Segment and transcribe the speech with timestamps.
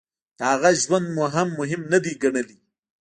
[0.37, 2.57] د هغه ژوند مو هم مهم نه دی ګڼلی.